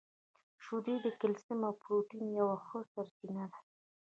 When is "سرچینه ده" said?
2.91-3.59